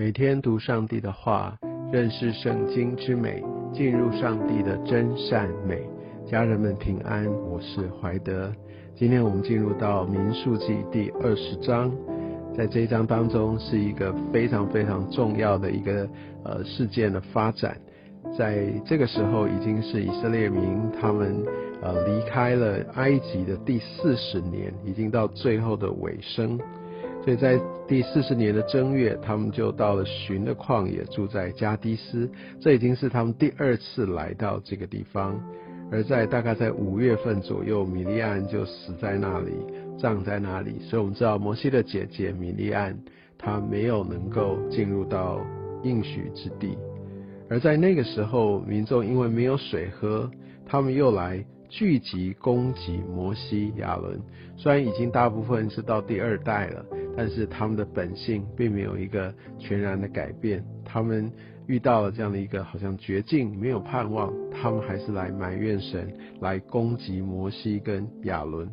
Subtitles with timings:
[0.00, 1.54] 每天读上帝的话，
[1.92, 5.86] 认识圣经之美，进入上帝的真善美。
[6.26, 8.50] 家人们平安，我是怀德。
[8.96, 11.92] 今天我们进入到民数记第二十章，
[12.56, 16.08] 在这一章当中是一个非常非常重要的一个
[16.44, 17.76] 呃事件的发展。
[18.38, 21.44] 在这个时候，已经是以色列民他们
[21.82, 26.58] 呃离开了埃及的第四十年，已经到最后的尾声。
[27.22, 32.30] 所以在第四十年的正月，他们就到了寻的旷野，住在加迪斯。
[32.60, 35.38] 这已经是他们第二次来到这个地方。
[35.92, 39.52] 而在大概在五月份左右，米利安就死在那里，
[39.98, 40.78] 葬在那里。
[40.80, 42.96] 所以我们知道摩西的姐姐米利安，
[43.36, 45.40] 她没有能够进入到
[45.82, 46.78] 应许之地。
[47.50, 50.30] 而在那个时候，民众因为没有水喝，
[50.64, 51.44] 他们又来。
[51.70, 54.20] 聚集攻击摩西、亚伦，
[54.56, 56.84] 虽然已经大部分是到第二代了，
[57.16, 60.62] 但是他们的本性并没有一个全然的改变。
[60.84, 61.30] 他们
[61.68, 68.68] 遇到了这样的一个好像绝境，没有盼望，他们还是来埋怨神，来攻击摩西跟亚伦。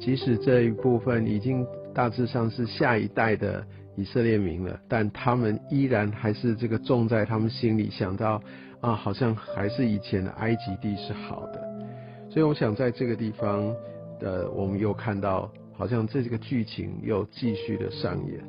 [0.00, 3.62] 即使这一部分已经大致上是下一代的
[3.94, 8.42] 以色列民了，但他们依然还是这个种在他们心里，想到
[8.80, 11.65] 啊，好像还是以前的埃及地是好的。
[12.28, 13.74] 所以我想在这个地方，
[14.20, 18.40] 呃，我们又看到好像这个剧情又继续的上演。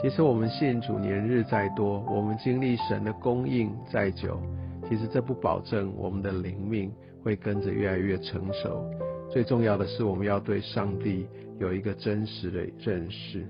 [0.00, 4.40] 其实我们信主年日再多，我们经历神的供应再久，
[4.88, 6.90] 其实这不保证我们的灵命
[7.22, 8.84] 会跟着越来越成熟。
[9.30, 11.26] 最重要的是我们要对上帝
[11.58, 13.46] 有一个真实的认识。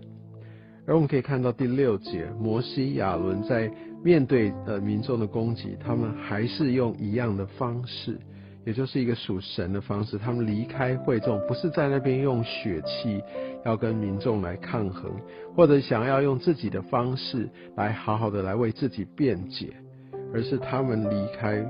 [0.87, 3.71] 而我们可以看到第六节，摩西亚伦在
[4.03, 8.19] 面对呃民众的攻击，他们还是用一样的方式。
[8.65, 13.21] 也就是一个属神的方式，他们离开会众，不是在那边用血气
[13.65, 15.11] 要跟民众来抗衡，
[15.57, 19.73] 或者想要用自己的方式来好好的来为自己辩解，
[20.33, 21.65] 而是他们离开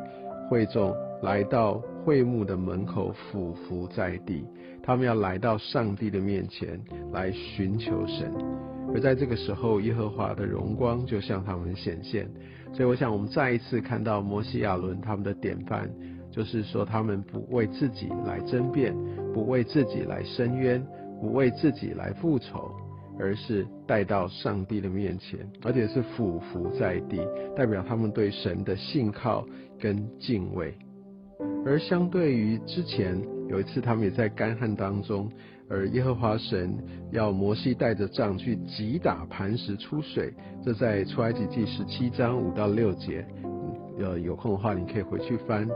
[0.50, 4.44] 会众，来到会幕的门口俯伏在地，
[4.82, 6.78] 他们要来到上帝的面前
[7.12, 8.30] 来寻求神，
[8.92, 12.28] 而在这个时候，耶和华的荣光就向他们显现，
[12.74, 15.88] 所以我想我们再一次看到摩西亚伦他们的典范。
[16.32, 18.96] 就是说，他们不为自己来争辩，
[19.32, 20.84] 不为自己来伸冤，
[21.20, 22.70] 不为自己来复仇，
[23.20, 27.20] 而是带到上帝的面前，而且是俯伏在地，
[27.54, 29.46] 代表他们对神的信靠
[29.78, 30.74] 跟敬畏。
[31.64, 35.30] 而相对于之前有一次，他们也在干旱当中，
[35.68, 36.76] 而耶和华神
[37.10, 40.32] 要摩西带着杖去击打磐石出水，
[40.64, 43.24] 这在出埃及记十七章五到六节，
[43.98, 45.68] 呃，有空的话你可以回去翻。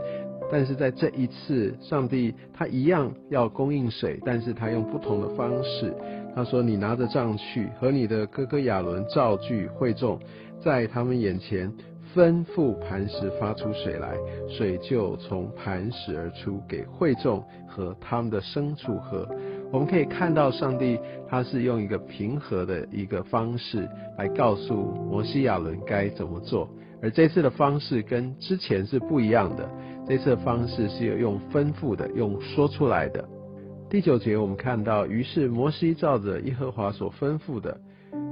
[0.51, 5.93] 但是在这一次，上帝他一样要供应水，但是他用不同的方式。
[6.35, 10.19] 他说：“你拿着杖去，和你的哥哥亚伦造句会众，
[10.63, 11.71] 在他们眼前
[12.15, 14.15] 吩咐磐石发出水来，
[14.47, 19.27] 水就从磐石而出，给会众和他们的牲畜喝。”
[19.69, 20.97] 我们可以看到，上帝
[21.27, 24.73] 他是用一个平和的一个方式来告诉
[25.09, 26.69] 摩西亚伦该怎么做，
[27.01, 29.69] 而这次的方式跟之前是不一样的。
[30.07, 33.27] 这次的方式是有用吩咐的，用说出来的。
[33.89, 37.77] 第九节我们看到，于是摩西照着耶和华所吩咐的，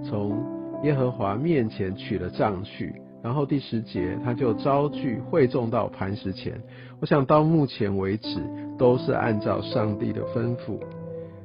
[0.08, 0.42] 从
[0.84, 2.94] 耶和华面前取了杖去。
[3.22, 6.62] 然后第十节他就招聚会众到磐石前。
[7.02, 8.40] 我想到目前为止
[8.78, 10.80] 都是按照上帝的吩咐，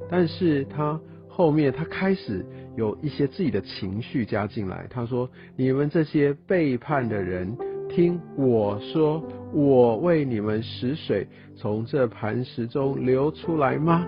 [0.09, 0.97] 但是他
[1.27, 2.45] 后面他开始
[2.77, 4.87] 有一些自己的情绪加进来。
[4.89, 7.53] 他说：“你们这些背叛的人。”
[7.93, 9.21] 听我说，
[9.53, 14.07] 我为你们使水从这磐石中流出来吗？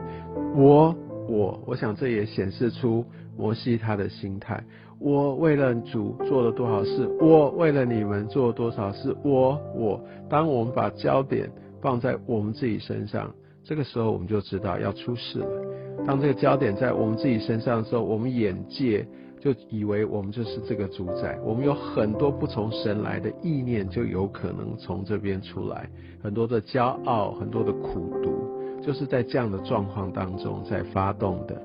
[0.55, 0.95] 我
[1.27, 3.05] 我我想这也显示出
[3.38, 4.63] 摩西他的心态。
[4.99, 7.05] 我为了主做了多少事？
[7.19, 9.13] 我为了你们做了多少事？
[9.21, 11.51] 我我，当我们把焦点
[11.81, 16.05] 放在我们自己身上，这个时候我们就知道要出事了。
[16.07, 19.05] 当这个焦点在我们自己身上的时候，我们眼界。
[19.44, 25.90] 就以为我们就是这个主宰，我们有很多不从神来的意念，就有可能从这边出来，
[26.24, 31.62] 很多的骄傲，很多的苦读，就是在这样的状况当中在发动的。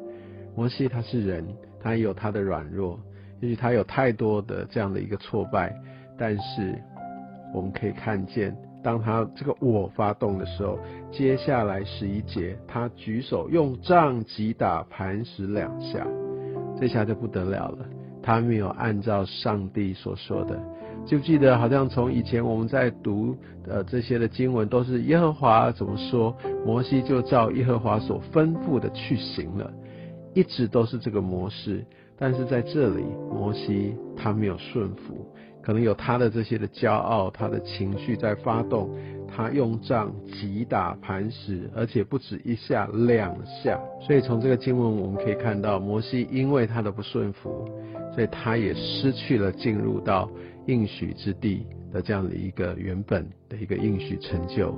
[0.57, 1.47] 摩西他是人，
[1.81, 2.99] 他有他的软弱，
[3.41, 5.73] 也许他有太多的这样的一个挫败，
[6.19, 6.77] 但是
[7.55, 10.81] 我们可以看见，当他这个我发动的时候，
[11.13, 16.05] 接下来十一节，他举手用杖击打磐石两下。
[16.81, 17.79] 这下就不得了了，
[18.23, 20.61] 他没有按照上帝所说的，
[21.05, 29.71] 就记得好像从以前我们在读的这些的经文，都是耶和华怎么说，摩西就照耶和华所吩咐的去行了，
[30.35, 31.85] 一直都是这个模式。
[32.21, 35.27] 但是在这里，摩西他没有顺服，
[35.63, 38.91] 可能有他的这些的骄傲，他的情绪在发动，
[39.29, 43.79] 他用杖击打磐石，而且不止一下两下。
[44.01, 47.69] 所以从这个经文我们可以看到，摩西因为他的不顺服，
[48.15, 50.29] 所以他也失去了进入到
[50.67, 54.77] 应许之地的这样的一个原本的一个应许成就。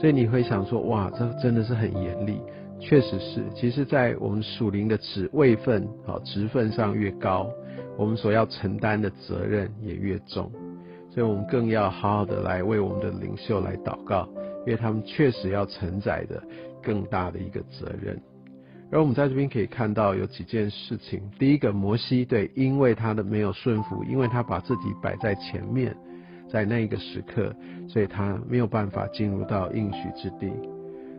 [0.00, 2.40] 所以你会想说，哇，这真的是很严厉。
[2.80, 7.50] 确实是，其实，在我们属灵的职位份、好职分上越高，
[7.96, 10.48] 我们所要承担的责任也越重，
[11.18, 14.28] 所以我们更要好好的来为我们的领袖来祷告，
[14.64, 16.40] 因为他们确实要承载的
[16.80, 18.16] 更大的一个责任。
[18.92, 25.92] 而我们在这边可以看到有几件事情，第一个，摩西对，因为他的没有顺服，因为他把自己摆在前面，
[26.48, 27.52] 在那一个时刻，
[27.88, 30.52] 所以他没有办法进入到应许之地。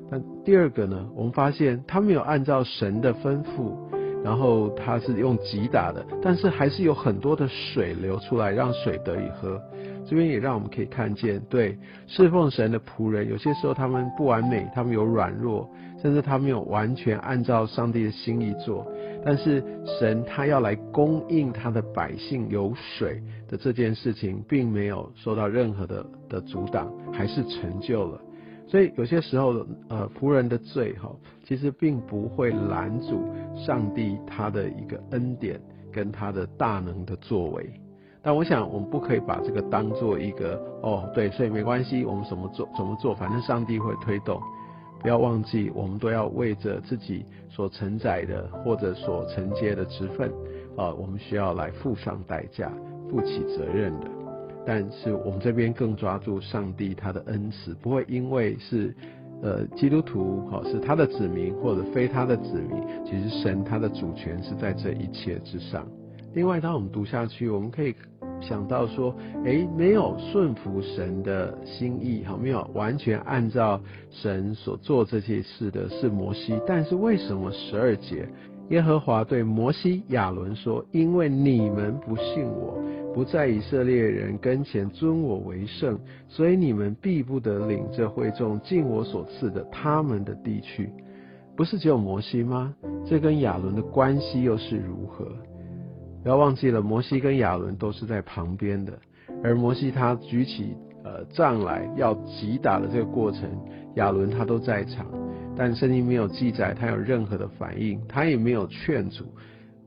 [0.09, 1.09] 那第二个呢？
[1.13, 3.75] 我们发现他没有按照神的吩咐，
[4.23, 9.61] 然后他是用击打的，但是还是有很多的水流出来，让水得以喝。
[10.05, 15.69] 这边也让我们可以看见，对侍奉神的仆人，有些时候他们不完美，他们有软弱，
[16.01, 18.85] 甚至他没有完全按照上帝的心意做。
[19.23, 19.63] 但是
[19.99, 28.21] 神他要来供应他的百姓有水的这件事情，并没有受到任何的的阻挡，还是成就了。
[28.65, 31.11] 所以有些时候，呃，仆人的罪哈，
[31.43, 33.25] 其实并不会拦阻
[33.55, 35.59] 上帝他的一个恩典
[35.91, 37.69] 跟他的大能的作为。
[38.21, 44.41] 但我想，我们不可以把这个当做一个哦，对，所以没关系，我们怎么做怎么做，反正上帝会推动。
[45.01, 50.29] 不要忘记，我们都要为着自己所承载的或者所承接的职分，
[50.75, 52.69] 啊，我们需要来付上代价，
[53.09, 54.07] 负起责任的。
[54.65, 58.93] 但是我们这边更抓住上帝他的恩慈，不会因为是
[59.41, 65.87] 呃基督徒哈是他的子民或者非他的子民，其实神他的主权是在这一切之上。
[66.33, 67.95] 另外，当我们读下去，我们可以
[68.39, 73.81] 想到说，哎，没有顺服神的心意，哈，没有完全按照
[74.11, 78.27] 神所做这些事的是摩西，但是为什么十二节？
[78.69, 82.79] 耶和华对摩西、亚伦说：“因为你们不信我，
[83.15, 90.87] 不在以色列人跟前尊我为圣，所以你们必不得领这会众尽我所赐的他们的地区。
[91.57, 92.71] 不是只有摩西吗？
[93.03, 95.27] 这跟亚伦的关系又是如何？
[96.21, 98.93] 不要忘记了，摩西跟亚伦都是在旁边的，
[99.43, 103.49] 而摩西他举起呃杖来要击打的这个过程，
[103.95, 105.05] 亚伦他都在场。”
[105.57, 109.25] 但圣经没有记载他有任何的反应，他也没有劝阻。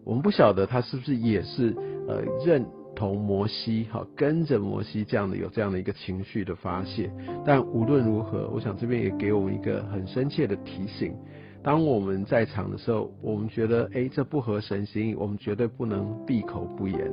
[0.04, 1.74] 我们不晓得他是不是也是
[2.06, 2.62] 呃认
[2.94, 7.10] 同摩西，好跟着摩西这样的有这样的一个情绪的发泄。
[7.42, 11.14] 但无论如何，我想这边也给我们一个很深切的提醒：
[11.62, 17.10] 当我们在场的时候，我们觉得哎这不合神心意，我们绝对不能闭口不言，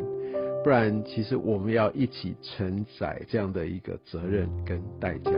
[0.63, 5.31] 不然其实我们要一起承载这样的一个责任跟代价。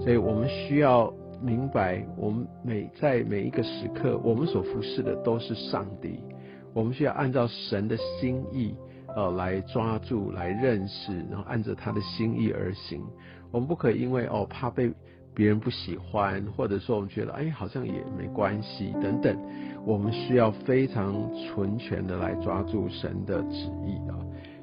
[0.00, 1.12] 所以我们需要。
[1.42, 6.18] 明白，我们每在每一个时刻，我们所服侍的都是上帝。
[6.72, 8.74] 我们需要按照神的心意，
[9.14, 13.02] 呃，来抓住、来认识，然后按着他的心意而行。
[13.52, 14.90] 我们不可以因为哦怕被
[15.36, 19.36] 别人不喜欢，或者说我们觉得哎好像也没关系等等。
[19.84, 24.16] 我们需要非常纯全的来抓住神的旨意啊。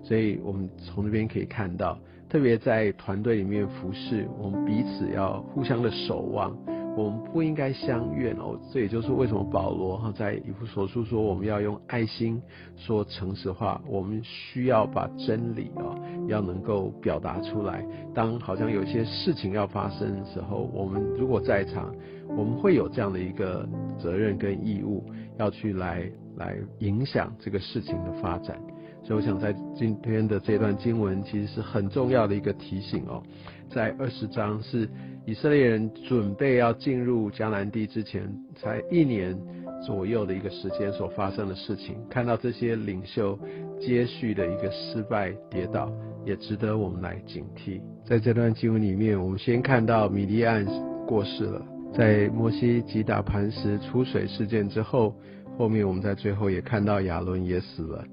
[0.04, 1.98] 所以我们从这边可以看到。
[2.30, 6.52] 特别在团队里面服侍，我们彼此要互相的守望，
[6.96, 8.60] 我们不应该相怨哦。
[8.72, 12.42] 这也就是为什么保罗哈在以弗所书说，我们要用爱心
[12.76, 15.96] 说诚实话，我们需要把真理啊
[16.28, 17.86] 要能够表达出来。
[18.14, 21.94] 当好像有些事情要发生的时候，我们如果在场，
[22.30, 23.68] 我们会有这样的一个
[24.00, 25.04] 责任跟义务，
[25.38, 28.60] 要去来来影响这个事情的发展。
[29.06, 33.22] 所以我想在今天的这段经文，其实是很重要的一个提醒哦。
[33.70, 34.90] 在二十章是
[35.26, 39.38] 以色列人准备要进入迦南地之前，才一年
[39.86, 41.96] 左右的一个时间所发生的事情。
[42.10, 43.40] 看到这些领袖
[43.80, 45.90] 接续的一个失败跌倒，
[46.26, 47.82] 也值得我们来警惕。
[48.06, 50.66] 在这段经文里面，我们先看到米利安
[51.08, 55.16] 过世了，在摩西击打磐石出水事件之后，
[55.58, 58.04] 后面我们在最后也看到亚伦也死了。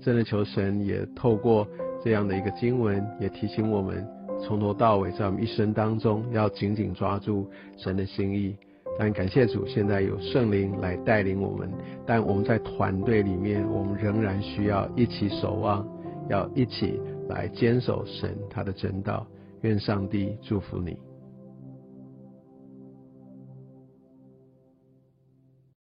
[0.00, 1.64] 真的求神也透过
[2.04, 4.04] 这样的一个经文，也提醒我们
[4.40, 8.56] 从头到尾在我们一生当中要紧紧抓住神的心意。
[8.98, 11.70] 但感谢主，现在有圣灵来带领我们，
[12.04, 15.86] 但我们在团队里面，我们仍然需要一起守望，
[16.28, 19.26] 要一起来坚守神他的真道。
[19.62, 20.96] 愿上帝祝福你。